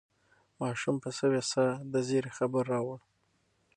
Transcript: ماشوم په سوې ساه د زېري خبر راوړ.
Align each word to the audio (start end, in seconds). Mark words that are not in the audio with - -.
ماشوم 0.59 0.95
په 1.03 1.09
سوې 1.19 1.41
ساه 1.51 1.73
د 1.91 1.93
زېري 2.07 2.31
خبر 2.37 2.63
راوړ. 2.73 2.99